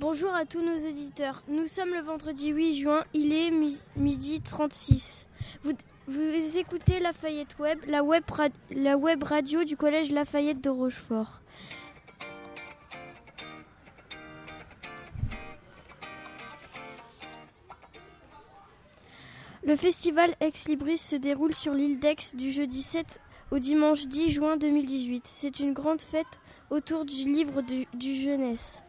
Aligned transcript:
Bonjour 0.00 0.34
à 0.34 0.46
tous 0.46 0.62
nos 0.62 0.78
éditeurs. 0.78 1.42
Nous 1.46 1.68
sommes 1.68 1.92
le 1.92 2.00
vendredi 2.00 2.48
8 2.48 2.74
juin, 2.74 3.04
il 3.12 3.34
est 3.34 3.52
midi 3.96 4.40
36. 4.40 5.28
Vous, 5.62 5.72
vous 6.06 6.56
écoutez 6.56 7.00
Lafayette 7.00 7.58
Web, 7.58 7.80
la 7.86 8.02
web, 8.02 8.24
la 8.70 8.96
web 8.96 9.22
radio 9.22 9.62
du 9.62 9.76
collège 9.76 10.10
Lafayette 10.10 10.62
de 10.62 10.70
Rochefort. 10.70 11.42
Le 19.62 19.76
festival 19.76 20.34
Ex 20.40 20.66
Libris 20.66 20.96
se 20.96 21.16
déroule 21.16 21.54
sur 21.54 21.74
l'île 21.74 22.00
d'Aix 22.00 22.16
du 22.32 22.50
jeudi 22.52 22.80
7 22.80 23.20
au 23.50 23.58
dimanche 23.58 24.06
10 24.06 24.30
juin 24.30 24.56
2018. 24.56 25.26
C'est 25.26 25.60
une 25.60 25.74
grande 25.74 26.00
fête 26.00 26.40
autour 26.70 27.04
du 27.04 27.30
livre 27.30 27.60
du 27.60 28.14
jeunesse. 28.14 28.82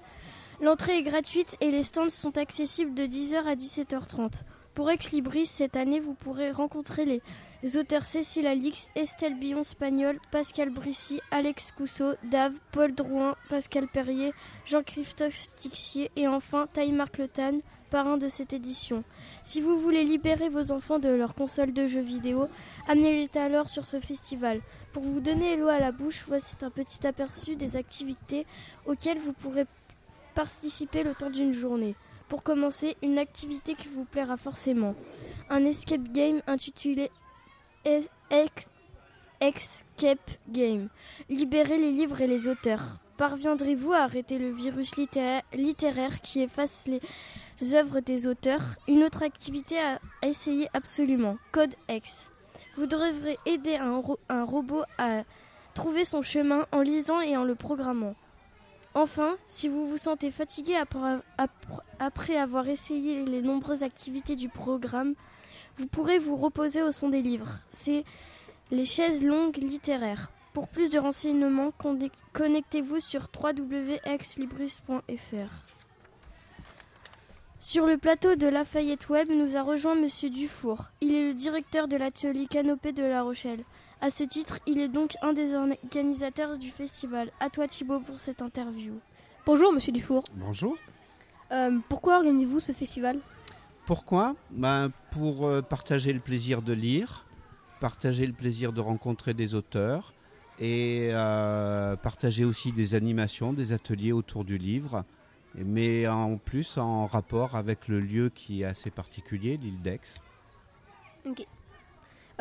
L'entrée 0.62 1.00
est 1.00 1.04
gratuite 1.04 1.58
et 1.60 1.72
les 1.72 1.82
stands 1.82 2.12
sont 2.12 2.38
accessibles 2.38 2.94
de 2.94 3.04
10h 3.04 3.46
à 3.48 3.56
17h30. 3.56 4.44
Pour 4.76 4.92
Ex 4.92 5.12
Libris, 5.12 5.48
cette 5.48 5.76
année, 5.76 6.00
vous 6.00 6.14
pourrez 6.14 6.52
rencontrer 6.52 7.04
les 7.64 7.78
auteurs 7.78 8.06
Cécile 8.06 8.46
Alix, 8.46 8.92
Estelle 8.96 9.40
Billon-Spagnol, 9.40 10.20
Pascal 10.30 10.70
Brissy, 10.70 11.20
Alex 11.32 11.72
Cousseau, 11.72 12.14
Dave, 12.30 12.54
Paul 12.72 12.94
Drouin, 12.94 13.36
Pascal 13.50 13.88
Perrier, 13.88 14.34
Jean-Christophe 14.68 15.48
Tixier 15.56 16.12
et 16.16 16.28
enfin 16.28 16.68
Taïmarc 16.72 17.18
Letan, 17.18 17.62
parrain 17.90 18.18
de 18.18 18.28
cette 18.28 18.54
édition. 18.54 19.04
Si 19.44 19.62
vous 19.62 19.80
voulez 19.80 20.04
libérer 20.04 20.50
vos 20.50 20.72
enfants 20.72 21.00
de 21.00 21.10
leur 21.10 21.34
console 21.34 21.74
de 21.74 21.88
jeux 21.88 22.02
vidéo, 22.02 22.48
amenez-les 22.88 23.36
alors 23.40 23.68
sur 23.68 23.88
ce 23.88 24.00
festival. 24.00 24.62
Pour 24.94 25.04
vous 25.04 25.22
donner 25.22 25.56
l'eau 25.56 25.68
à 25.68 25.80
la 25.80 25.92
bouche, 25.92 26.24
voici 26.28 26.56
un 26.62 26.70
petit 26.70 27.06
aperçu 27.08 27.56
des 27.56 27.76
activités 27.76 28.46
auxquelles 28.86 29.20
vous 29.20 29.34
pourrez 29.34 29.66
participer 30.34 31.04
le 31.04 31.16
temps 31.16 31.30
d'une 31.30 31.54
journée. 31.54 31.96
Pour 32.28 32.44
commencer, 32.44 32.96
une 33.02 33.20
activité 33.20 33.76
qui 33.76 33.88
vous 33.90 34.06
plaira 34.06 34.38
forcément. 34.38 34.96
Un 35.50 35.66
escape 35.66 36.12
game 36.12 36.42
intitulé 36.48 37.12
Escape 39.40 40.32
Game. 40.50 40.90
Libérez 41.30 41.78
les 41.78 41.92
livres 41.92 42.22
et 42.22 42.28
les 42.28 42.48
auteurs. 42.48 43.00
Parviendrez-vous 43.18 43.92
à 43.92 44.00
arrêter 44.00 44.38
le 44.38 44.52
virus 44.52 44.96
littéraire 44.96 46.22
qui 46.22 46.42
efface 46.42 46.88
les 46.88 47.76
œuvres 47.76 48.00
des 48.00 48.28
auteurs? 48.28 48.64
Une 48.88 49.04
autre 49.04 49.24
activité 49.24 49.80
à 49.80 50.00
essayer 50.26 50.70
absolument. 50.74 51.38
Code 51.52 51.76
X. 51.90 52.30
Vous 52.78 52.86
devrez 52.86 53.38
aider 53.46 53.76
un 53.76 54.44
robot 54.44 54.84
à 54.98 55.24
trouver 55.74 56.06
son 56.06 56.22
chemin 56.22 56.66
en 56.72 56.82
lisant 56.82 57.20
et 57.20 57.36
en 57.36 57.44
le 57.44 57.56
programmant. 57.56 58.16
Enfin, 58.94 59.38
si 59.46 59.70
vous 59.70 59.88
vous 59.88 59.98
sentez 59.98 60.32
fatigué 60.32 60.76
après 62.00 62.36
avoir 62.36 62.68
essayé 62.68 63.24
les 63.26 63.42
nombreuses 63.42 63.84
activités 63.84 64.36
du 64.36 64.50
programme, 64.50 65.16
vous 65.78 65.88
pourrez 65.88 66.20
vous 66.20 66.36
reposer 66.36 66.84
au 66.84 66.92
son 66.92 67.10
des 67.10 67.22
livres. 67.22 67.60
C'est 67.72 68.04
les 68.70 68.86
chaises 68.86 69.24
longues 69.24 69.58
littéraires. 69.58 70.30
Pour 70.54 70.68
plus 70.68 70.90
de 70.90 71.00
renseignements, 71.00 71.70
connectez-vous 72.34 73.00
sur 73.00 73.30
www.exlibris.fr. 73.42 75.68
Sur 77.62 77.86
le 77.86 77.98
plateau 77.98 78.36
de 78.36 78.48
Lafayette 78.48 79.08
Web 79.08 79.30
nous 79.30 79.56
a 79.56 79.62
rejoint 79.62 79.96
Monsieur 79.96 80.30
Dufour. 80.30 80.88
Il 81.00 81.14
est 81.14 81.28
le 81.28 81.34
directeur 81.34 81.88
de 81.88 81.96
l'atelier 81.96 82.48
Canopée 82.48 82.92
de 82.92 83.04
La 83.04 83.22
Rochelle. 83.22 83.64
À 84.04 84.10
ce 84.10 84.24
titre, 84.24 84.60
il 84.66 84.80
est 84.80 84.88
donc 84.88 85.16
un 85.22 85.32
des 85.32 85.54
organisateurs 85.54 86.58
du 86.58 86.72
festival. 86.72 87.32
À 87.40 87.52
toi 87.52 87.68
Thibaut 87.68 88.00
pour 88.00 88.20
cette 88.20 88.42
interview. 88.42 88.94
Bonjour 89.46 89.72
Monsieur 89.72 89.92
Dufour. 89.92 90.24
Bonjour. 90.34 90.76
Euh, 91.52 91.78
pourquoi 91.88 92.18
organisez-vous 92.18 92.60
ce 92.60 92.72
festival? 92.72 93.20
Pourquoi? 93.86 94.36
Ben, 94.50 94.92
Pour 95.12 95.46
euh, 95.46 95.62
partager 95.62 96.14
le 96.14 96.20
plaisir 96.20 96.64
de 96.64 96.74
lire, 96.74 97.28
partager 97.80 98.26
le 98.26 98.34
plaisir 98.34 98.74
de 98.74 98.82
rencontrer 98.82 99.36
des 99.36 99.54
auteurs 99.54 100.14
et 100.60 101.10
euh, 101.12 101.96
partager 101.96 102.44
aussi 102.44 102.72
des 102.72 102.96
animations, 102.96 103.54
des 103.54 103.72
ateliers 103.72 104.14
autour 104.14 104.46
du 104.46 104.58
livre, 104.58 105.04
mais 105.54 106.08
en 106.08 106.38
plus 106.38 106.80
en 106.80 107.06
rapport 107.06 107.56
avec 107.56 107.88
le 107.88 108.00
lieu 108.00 108.30
qui 108.30 108.64
est 108.64 108.66
assez 108.66 108.90
particulier, 108.90 109.58
l'île 109.58 109.82
d'Aix. 109.82 110.20
Ok. 111.28 111.46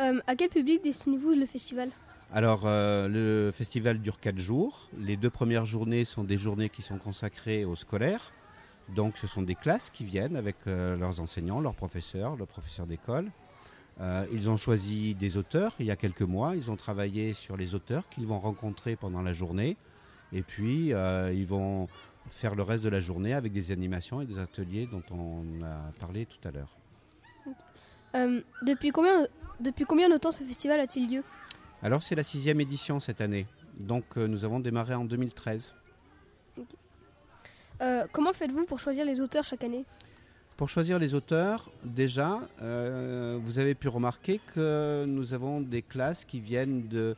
Euh, 0.01 0.19
à 0.25 0.35
quel 0.35 0.49
public 0.49 0.83
destinez-vous 0.83 1.33
le 1.33 1.45
festival? 1.45 1.89
Alors, 2.33 2.61
euh, 2.65 3.07
le 3.07 3.51
festival 3.51 3.99
dure 3.99 4.19
4 4.19 4.39
jours. 4.39 4.87
Les 4.97 5.15
deux 5.15 5.29
premières 5.29 5.65
journées 5.65 6.05
sont 6.05 6.23
des 6.23 6.37
journées 6.37 6.69
qui 6.69 6.81
sont 6.81 6.97
consacrées 6.97 7.65
aux 7.65 7.75
scolaires. 7.75 8.31
Donc, 8.95 9.17
ce 9.17 9.27
sont 9.27 9.43
des 9.43 9.55
classes 9.55 9.89
qui 9.89 10.03
viennent 10.03 10.35
avec 10.35 10.55
euh, 10.65 10.97
leurs 10.97 11.19
enseignants, 11.19 11.59
leurs 11.59 11.75
professeurs, 11.75 12.35
leurs 12.35 12.47
professeurs 12.47 12.87
d'école. 12.87 13.29
ils 14.31 14.49
ont 14.49 14.57
choisi 14.57 15.13
des 15.13 15.37
auteurs 15.37 15.75
il 15.79 15.85
y 15.85 15.91
a 15.91 15.95
quelques 15.95 16.23
mois. 16.23 16.55
Ils 16.55 16.71
ont 16.71 16.77
travaillé 16.77 17.33
sur 17.33 17.55
les 17.55 17.75
auteurs 17.75 18.09
qu'ils 18.09 18.25
vont 18.25 18.39
rencontrer 18.39 18.95
pendant 18.95 19.21
la 19.21 19.33
journée. 19.33 19.77
Et 20.33 20.41
puis, 20.41 20.93
ils 21.41 21.45
vont 21.45 21.87
faire 22.31 22.55
le 22.55 22.63
reste 22.63 22.83
de 22.83 22.89
la 22.89 22.99
journée 22.99 23.33
avec 23.35 23.51
des 23.51 23.71
animations 23.71 24.21
et 24.21 24.25
des 24.25 24.39
ateliers 24.39 24.87
dont 24.87 25.03
on 25.11 25.63
a 25.63 25.91
parlé 25.99 26.25
tout 26.25 26.47
à 26.47 26.51
l'heure. 26.51 26.73
depuis 28.63 28.89
combien 28.89 29.27
depuis 29.61 29.85
combien 29.85 30.09
de 30.09 30.17
temps 30.17 30.31
ce 30.31 30.43
festival 30.43 30.79
a-t-il 30.79 31.15
lieu? 31.15 31.23
Alors 31.83 32.03
c'est 32.03 32.15
la 32.15 32.23
sixième 32.23 32.59
édition 32.59 32.99
cette 32.99 33.21
année. 33.21 33.47
Donc 33.77 34.03
euh, 34.17 34.27
nous 34.27 34.45
avons 34.45 34.59
démarré 34.59 34.93
en 34.93 35.05
2013. 35.05 35.73
Euh, 37.81 38.05
comment 38.11 38.33
faites-vous 38.33 38.65
pour 38.65 38.79
choisir 38.79 39.05
les 39.05 39.21
auteurs 39.21 39.43
chaque 39.43 39.63
année? 39.63 39.85
Pour 40.57 40.69
choisir 40.69 40.99
les 40.99 41.15
auteurs, 41.15 41.71
déjà, 41.83 42.39
euh, 42.61 43.39
vous 43.41 43.57
avez 43.57 43.73
pu 43.73 43.87
remarquer 43.87 44.39
que 44.53 45.05
nous 45.07 45.33
avons 45.33 45.59
des 45.59 45.81
classes 45.81 46.23
qui 46.23 46.39
viennent 46.39 46.87
de, 46.87 47.15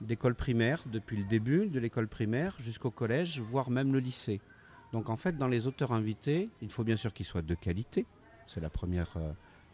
d'école 0.00 0.36
primaire, 0.36 0.84
depuis 0.86 1.16
le 1.16 1.24
début 1.24 1.66
de 1.66 1.80
l'école 1.80 2.06
primaire 2.06 2.54
jusqu'au 2.60 2.92
collège, 2.92 3.40
voire 3.40 3.70
même 3.70 3.92
le 3.92 3.98
lycée. 3.98 4.40
Donc 4.92 5.10
en 5.10 5.16
fait, 5.16 5.36
dans 5.36 5.48
les 5.48 5.66
auteurs 5.66 5.92
invités, 5.92 6.50
il 6.62 6.70
faut 6.70 6.84
bien 6.84 6.94
sûr 6.94 7.12
qu'ils 7.12 7.26
soient 7.26 7.42
de 7.42 7.54
qualité. 7.56 8.06
C'est 8.46 8.60
la 8.60 8.70
première, 8.70 9.16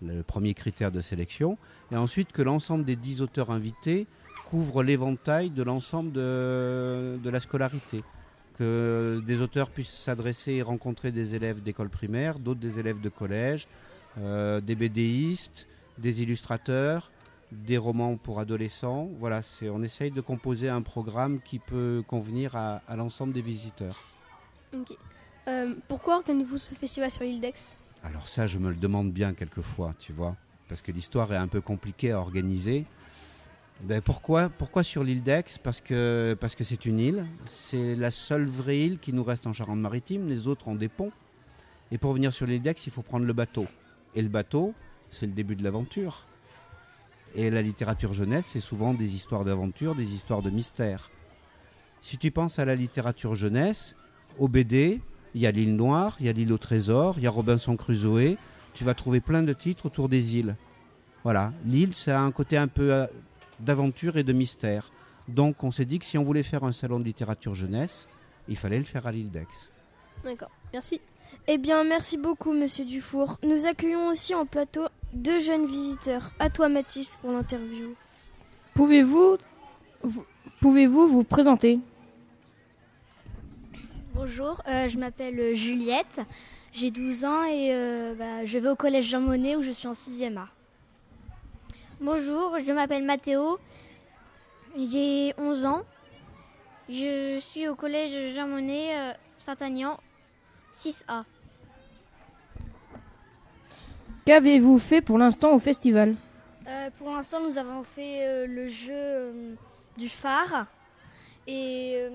le 0.02 0.22
premier 0.22 0.54
critère 0.54 0.90
de 0.90 1.00
sélection, 1.00 1.58
et 1.92 1.96
ensuite 1.96 2.32
que 2.32 2.42
l'ensemble 2.42 2.84
des 2.84 2.96
dix 2.96 3.22
auteurs 3.22 3.50
invités 3.50 4.06
couvre 4.50 4.82
l'éventail 4.82 5.50
de 5.50 5.62
l'ensemble 5.62 6.12
de, 6.12 7.18
la 7.24 7.40
scolarité. 7.40 8.02
Que 8.58 9.22
des 9.24 9.40
auteurs 9.40 9.70
puissent 9.70 9.96
s'adresser 9.96 10.54
et 10.54 10.62
rencontrer 10.62 11.12
des 11.12 11.34
élèves 11.34 11.62
d'école 11.62 11.88
primaire, 11.88 12.38
d'autres 12.38 12.60
des 12.60 12.78
élèves 12.78 13.00
de 13.00 13.08
collège, 13.08 13.68
euh, 14.18 14.60
des 14.60 14.74
BDistes, 14.74 15.66
des 15.98 16.22
illustrateurs, 16.22 17.10
des 17.52 17.78
romans 17.78 18.16
pour 18.16 18.40
adolescents. 18.40 19.08
Voilà, 19.18 19.40
on 19.62 19.82
essaye 19.82 20.10
de 20.10 20.20
composer 20.20 20.68
un 20.68 20.82
programme 20.82 21.40
qui 21.40 21.58
peut 21.58 22.02
convenir 22.06 22.56
à, 22.56 22.82
l'ensemble 22.96 23.32
des 23.32 23.42
visiteurs. 23.42 23.96
Euh, 25.48 25.74
pourquoi 25.88 26.16
organisez-vous 26.16 26.58
ce 26.58 26.74
festival 26.74 27.10
sur 27.10 27.22
l'île 27.22 27.40
d'Aix? 27.40 27.76
Alors 28.02 28.28
ça, 28.28 28.46
je 28.46 28.58
me 28.58 28.70
le 28.70 28.76
demande 28.76 29.12
bien 29.12 29.34
quelquefois, 29.34 29.94
tu 29.98 30.12
vois, 30.12 30.36
parce 30.68 30.82
que 30.82 30.92
l'histoire 30.92 31.32
est 31.32 31.36
un 31.36 31.48
peu 31.48 31.60
compliquée 31.60 32.12
à 32.12 32.18
organiser. 32.18 32.86
Ben 33.82 34.02
pourquoi, 34.02 34.50
pourquoi 34.50 34.82
sur 34.82 35.02
l'île 35.02 35.22
d'Aix? 35.22 35.58
Parce 35.62 35.80
que 35.80 36.36
parce 36.38 36.54
que 36.54 36.64
c'est 36.64 36.84
une 36.84 36.98
île, 36.98 37.26
c'est 37.46 37.94
la 37.94 38.10
seule 38.10 38.46
vraie 38.46 38.78
île 38.78 38.98
qui 38.98 39.12
nous 39.12 39.24
reste 39.24 39.46
en 39.46 39.54
Charente-Maritime. 39.54 40.28
Les 40.28 40.48
autres 40.48 40.68
ont 40.68 40.74
des 40.74 40.88
ponts. 40.88 41.12
Et 41.90 41.98
pour 41.98 42.12
venir 42.12 42.32
sur 42.32 42.46
l'île 42.46 42.60
d'Aix, 42.60 42.74
il 42.86 42.92
faut 42.92 43.02
prendre 43.02 43.24
le 43.24 43.32
bateau. 43.32 43.66
Et 44.14 44.22
le 44.22 44.28
bateau, 44.28 44.74
c'est 45.08 45.26
le 45.26 45.32
début 45.32 45.56
de 45.56 45.64
l'aventure. 45.64 46.26
Et 47.34 47.50
la 47.50 47.62
littérature 47.62 48.12
jeunesse, 48.12 48.46
c'est 48.46 48.60
souvent 48.60 48.92
des 48.92 49.14
histoires 49.14 49.44
d'aventure, 49.44 49.94
des 49.94 50.12
histoires 50.12 50.42
de 50.42 50.50
mystère. 50.50 51.10
Si 52.02 52.18
tu 52.18 52.30
penses 52.30 52.58
à 52.58 52.64
la 52.64 52.74
littérature 52.74 53.34
jeunesse, 53.34 53.94
au 54.38 54.48
BD, 54.48 55.00
il 55.34 55.40
y 55.40 55.46
a 55.46 55.50
l'île 55.50 55.76
Noire, 55.76 56.16
il 56.20 56.26
y 56.26 56.28
a 56.28 56.32
l'île 56.32 56.52
au 56.52 56.58
trésor, 56.58 57.14
il 57.18 57.24
y 57.24 57.26
a 57.26 57.30
Robinson 57.30 57.76
Crusoe. 57.76 58.36
Tu 58.74 58.84
vas 58.84 58.94
trouver 58.94 59.20
plein 59.20 59.42
de 59.42 59.52
titres 59.52 59.86
autour 59.86 60.08
des 60.08 60.36
îles. 60.36 60.56
Voilà, 61.24 61.52
l'île, 61.64 61.92
ça 61.92 62.20
a 62.20 62.22
un 62.22 62.30
côté 62.30 62.56
un 62.56 62.68
peu 62.68 62.92
euh, 62.92 63.06
d'aventure 63.58 64.16
et 64.16 64.22
de 64.22 64.32
mystère. 64.32 64.90
Donc 65.28 65.62
on 65.64 65.70
s'est 65.70 65.84
dit 65.84 65.98
que 65.98 66.04
si 66.04 66.18
on 66.18 66.24
voulait 66.24 66.42
faire 66.42 66.64
un 66.64 66.72
salon 66.72 66.98
de 66.98 67.04
littérature 67.04 67.54
jeunesse, 67.54 68.08
il 68.48 68.56
fallait 68.56 68.78
le 68.78 68.84
faire 68.84 69.06
à 69.06 69.12
l'île 69.12 69.30
d'Aix. 69.30 69.46
D'accord, 70.24 70.50
merci. 70.72 71.00
Eh 71.46 71.58
bien, 71.58 71.84
merci 71.84 72.16
beaucoup, 72.16 72.52
monsieur 72.52 72.84
Dufour. 72.84 73.38
Nous 73.44 73.66
accueillons 73.66 74.08
aussi 74.08 74.34
en 74.34 74.46
plateau 74.46 74.86
deux 75.12 75.40
jeunes 75.40 75.66
visiteurs. 75.66 76.32
À 76.38 76.50
toi, 76.50 76.68
Mathis, 76.68 77.18
pour 77.20 77.32
l'interview. 77.32 77.94
Pouvez-vous 78.74 79.38
pouvez-vous 80.60 81.08
vous 81.08 81.24
présenter? 81.24 81.80
Bonjour, 84.22 84.60
euh, 84.68 84.86
je 84.86 84.98
m'appelle 84.98 85.54
Juliette, 85.54 86.20
j'ai 86.74 86.90
12 86.90 87.24
ans 87.24 87.44
et 87.44 87.70
euh, 87.72 88.14
bah, 88.14 88.44
je 88.44 88.58
vais 88.58 88.68
au 88.68 88.76
collège 88.76 89.06
Jean 89.06 89.20
Monnet 89.22 89.56
où 89.56 89.62
je 89.62 89.70
suis 89.70 89.88
en 89.88 89.92
6e 89.92 90.36
A. 90.36 90.46
Bonjour, 92.02 92.58
je 92.58 92.70
m'appelle 92.70 93.02
Mathéo, 93.02 93.58
j'ai 94.76 95.32
11 95.38 95.64
ans, 95.64 95.84
je 96.90 97.38
suis 97.40 97.66
au 97.66 97.74
collège 97.74 98.34
Jean 98.34 98.46
Monnet 98.46 98.90
euh, 98.94 99.12
Saint-Agnan 99.38 99.98
6A. 100.74 101.24
Qu'avez-vous 104.26 104.78
fait 104.78 105.00
pour 105.00 105.16
l'instant 105.16 105.54
au 105.54 105.58
festival? 105.58 106.14
Euh, 106.68 106.90
pour 106.98 107.08
l'instant, 107.08 107.40
nous 107.40 107.56
avons 107.56 107.84
fait 107.84 108.28
euh, 108.28 108.46
le 108.46 108.68
jeu 108.68 108.92
euh, 108.92 109.54
du 109.96 110.10
phare. 110.10 110.66
Et 111.46 111.94
euh, 111.96 112.10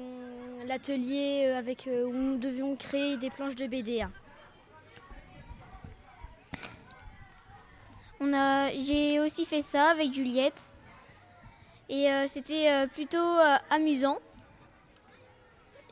l'atelier 0.66 1.46
euh, 1.48 1.58
avec 1.60 1.88
euh, 1.88 2.06
où 2.06 2.14
nous 2.14 2.38
devions 2.38 2.76
créer 2.76 3.18
des 3.18 3.30
planches 3.30 3.56
de 3.56 3.68
BD. 3.68 4.06
On 8.20 8.34
a, 8.34 8.70
j'ai 8.72 9.20
aussi 9.20 9.46
fait 9.46 9.62
ça 9.62 9.90
avec 9.92 10.14
Juliette. 10.14 10.70
Et 11.90 12.10
euh, 12.10 12.26
c'était 12.28 12.72
euh, 12.72 12.88
plutôt 12.88 13.18
euh, 13.18 13.58
amusant. 13.70 14.18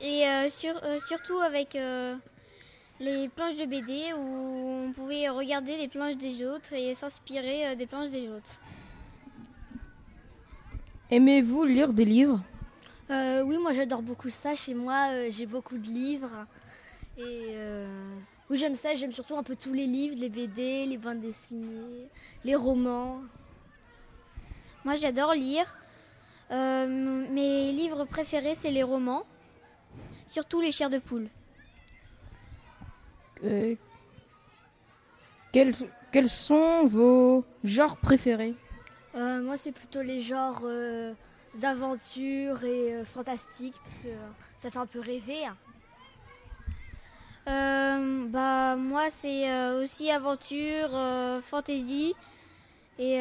Et 0.01 0.25
euh, 0.27 0.49
sur- 0.49 0.83
euh, 0.83 0.99
surtout 1.07 1.37
avec 1.39 1.75
euh, 1.75 2.15
les 2.99 3.29
planches 3.29 3.57
de 3.57 3.65
BD 3.65 4.11
où 4.17 4.87
on 4.87 4.91
pouvait 4.93 5.29
regarder 5.29 5.77
les 5.77 5.87
planches 5.87 6.17
des 6.17 6.45
autres 6.45 6.73
et 6.73 6.93
s'inspirer 6.93 7.67
euh, 7.67 7.75
des 7.75 7.85
planches 7.85 8.09
des 8.09 8.27
autres. 8.27 8.61
Aimez-vous 11.11 11.63
lire 11.65 11.93
des 11.93 12.05
livres? 12.05 12.41
Euh, 13.13 13.43
oui, 13.43 13.57
moi 13.59 13.73
j'adore 13.73 14.01
beaucoup 14.01 14.29
ça. 14.29 14.55
Chez 14.55 14.73
moi, 14.73 15.09
euh, 15.11 15.27
j'ai 15.29 15.45
beaucoup 15.45 15.77
de 15.77 15.85
livres. 15.85 16.47
Et 17.17 17.51
euh, 17.51 18.15
oui, 18.49 18.57
j'aime 18.57 18.75
ça. 18.75 18.95
J'aime 18.95 19.11
surtout 19.11 19.37
un 19.37 19.43
peu 19.43 19.55
tous 19.55 19.73
les 19.73 19.85
livres, 19.85 20.15
les 20.17 20.29
BD, 20.29 20.87
les 20.87 20.97
bandes 20.97 21.21
dessinées, 21.21 22.07
les 22.43 22.55
romans. 22.55 23.21
Moi 24.83 24.95
j'adore 24.95 25.33
lire. 25.33 25.75
Mes 26.49 27.71
livres 27.71 28.05
préférés 28.05 28.53
c'est 28.55 28.69
les 28.71 28.83
romans. 28.83 29.25
Surtout 30.27 30.61
les 30.61 30.71
chairs 30.71 30.89
de 30.89 30.99
poule. 30.99 31.27
Quels, 35.51 35.73
quels 36.11 36.29
sont 36.29 36.85
vos 36.87 37.43
genres 37.63 37.97
préférés? 37.97 38.55
Moi, 39.15 39.57
c'est 39.57 39.71
plutôt 39.71 40.01
les 40.01 40.21
genres 40.21 40.63
d'aventure 41.55 42.63
et 42.63 42.93
euh, 42.93 43.05
fantastique 43.05 43.75
parce 43.83 43.97
que 43.99 44.07
euh, 44.07 44.29
ça 44.57 44.71
fait 44.71 44.79
un 44.79 44.85
peu 44.85 44.99
rêver. 44.99 45.43
Euh, 47.47 48.25
bah 48.29 48.75
moi 48.77 49.09
c'est 49.09 49.51
euh, 49.51 49.83
aussi 49.83 50.09
aventure, 50.09 50.89
euh, 50.93 51.41
fantasy 51.41 52.15
et 52.97 53.19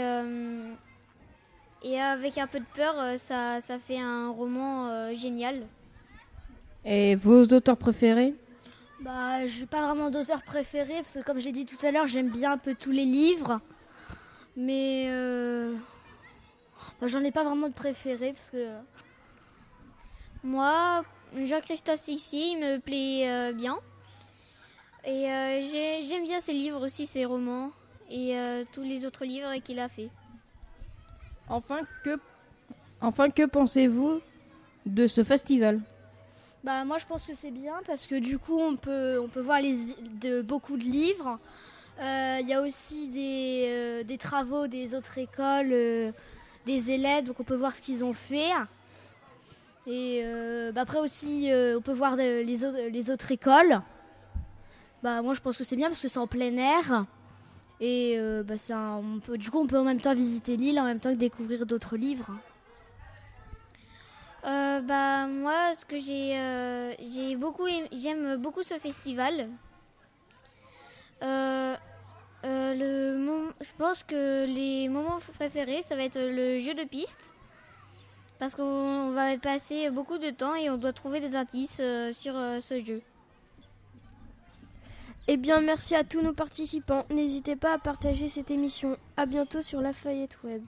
et 1.85 2.01
avec 2.01 2.39
un 2.39 2.47
peu 2.47 2.61
de 2.61 2.65
peur 2.77 2.95
ça, 3.19 3.61
ça 3.61 3.79
fait 3.79 3.99
un 3.99 4.31
roman 4.31 5.13
génial. 5.15 5.63
Et 6.85 7.17
vos 7.17 7.45
auteurs 7.47 7.77
préférés? 7.77 8.35
Bah, 9.01 9.47
j'ai 9.47 9.67
pas 9.67 9.87
vraiment 9.87 10.11
d'auteur 10.11 10.43
préféré 10.43 11.03
parce 11.03 11.15
que 11.15 11.25
comme 11.25 11.41
j'ai 11.41 11.51
dit 11.51 11.67
tout 11.67 11.85
à 11.85 11.91
l'heure, 11.91 12.07
j'aime 12.07 12.31
bien 12.31 12.53
un 12.53 12.59
peu 12.59 12.77
tous 12.77 12.93
les 12.93 13.05
livres, 13.05 13.61
mais 14.57 15.09
bah, 17.01 17.07
j'en 17.07 17.23
ai 17.25 17.31
pas 17.33 17.45
vraiment 17.45 17.69
de 17.69 17.73
préféré 17.75 18.33
parce 18.33 18.51
que 18.51 18.67
Moi 20.43 21.03
Jean-Christophe 21.37 22.01
Sixi 22.01 22.53
il 22.53 22.59
me 22.59 22.79
plaît 22.79 23.29
euh, 23.31 23.53
bien 23.53 23.79
et 25.05 25.31
euh, 25.31 25.63
j'ai- 25.71 26.03
j'aime 26.05 26.25
bien 26.25 26.41
ses 26.41 26.53
livres 26.53 26.85
aussi 26.85 27.07
ses 27.07 27.25
romans 27.25 27.71
et 28.11 28.37
euh, 28.39 28.65
tous 28.73 28.83
les 28.83 29.07
autres 29.07 29.25
livres 29.25 29.55
qu'il 29.65 29.79
a 29.81 29.89
fait. 29.89 30.11
Enfin, 31.49 31.81
que, 32.05 32.19
enfin, 33.01 33.31
que 33.31 33.47
pensez-vous 33.47 34.21
de 34.87 35.07
ce 35.07 35.25
festival? 35.25 35.81
Bah 36.65 36.85
moi 36.85 36.99
je 36.99 37.07
pense 37.07 37.27
que 37.27 37.35
c'est 37.35 37.51
bien 37.51 37.81
parce 37.87 38.07
que 38.07 38.15
du 38.15 38.39
coup 38.39 38.59
on 38.61 38.77
peut, 38.77 39.19
on 39.21 39.29
peut 39.29 39.41
voir 39.41 39.61
les, 39.61 39.75
de, 40.21 40.43
beaucoup 40.43 40.77
de 40.77 40.85
livres. 40.85 41.39
Euh, 42.01 42.39
Il 42.41 42.49
y 42.49 42.55
a 42.55 42.63
aussi 42.63 43.09
des, 43.09 43.65
euh, 43.69 44.03
des 44.05 44.17
travaux 44.19 44.67
des 44.69 44.95
autres 44.95 45.19
écoles, 45.19 46.13
des 46.67 46.91
élèves, 46.91 47.25
donc 47.25 47.41
on 47.41 47.45
peut 47.45 47.57
voir 47.57 47.75
ce 47.75 47.81
qu'ils 47.81 48.05
ont 48.05 48.13
fait. 48.13 48.51
Et 49.87 50.21
euh, 50.25 50.71
bah, 50.73 50.83
après 50.83 51.01
aussi 51.01 51.51
euh, 51.51 51.79
on 51.79 51.83
peut 51.83 51.93
voir 51.93 52.17
de- 52.17 52.43
les, 52.43 52.65
autres, 52.65 52.79
les 52.91 53.11
autres 53.11 53.31
écoles. 53.33 53.81
Bah 55.03 55.23
moi 55.23 55.35
je 55.35 55.41
pense 55.41 55.57
que 55.57 55.65
c'est 55.65 55.75
bien 55.77 55.89
parce 55.89 56.01
que 56.01 56.09
c'est 56.09 56.21
en 56.21 56.29
plein 56.29 56.57
air. 56.57 57.05
Et 57.81 58.15
euh, 58.17 58.45
bah, 58.45 58.55
un- 58.71 58.97
on 58.97 59.19
peut, 59.19 59.37
du 59.39 59.51
coup 59.51 59.59
on 59.59 59.67
peut 59.67 59.79
en 59.79 59.85
même 59.85 60.01
temps 60.01 60.15
visiter 60.15 60.57
l'île, 60.57 60.79
en 60.79 60.85
même 60.85 61.01
temps 61.01 61.11
que 61.11 61.19
découvrir 61.19 61.67
d'autres 61.67 61.97
livres. 61.97 62.31
Euh, 64.45 64.81
bah 64.81 65.27
moi 65.29 65.73
ce 65.75 65.85
que 65.85 65.99
j'ai 66.01 66.37
euh, 66.39 66.93
j'aime 67.93 68.37
beaucoup 68.37 68.63
ce 68.63 68.75
festival. 68.75 69.49
Je 73.63 73.73
pense 73.79 74.03
que 74.03 74.45
les 74.47 74.89
moments 74.89 75.19
préférés 75.39 75.83
ça 75.83 75.97
va 75.97 76.05
être 76.05 76.21
le 76.21 76.59
jeu 76.59 76.75
de 76.75 76.85
piste 76.85 77.33
parce 78.43 78.57
qu'on 78.57 78.65
on 78.65 79.11
va 79.13 79.39
passer 79.39 79.89
beaucoup 79.91 80.19
de 80.19 80.31
temps 80.31 80.57
et 80.57 80.69
on 80.69 80.77
doit 80.77 80.93
trouver 80.93 81.21
des 81.21 81.37
indices 81.37 81.79
euh, 81.81 82.13
sur 82.13 82.37
euh, 82.37 82.59
ce 82.59 82.81
jeu. 82.81 83.01
Eh 85.29 85.37
bien, 85.37 85.61
merci 85.61 85.95
à 85.95 86.03
tous 86.03 86.21
nos 86.21 86.33
participants. 86.33 87.07
N'hésitez 87.11 87.55
pas 87.55 87.75
à 87.75 87.79
partager 87.79 88.27
cette 88.27 88.51
émission. 88.51 88.97
À 89.17 89.27
bientôt 89.27 89.63
sur 89.63 89.81
Lafayette 89.81 90.43
Web. 90.43 90.65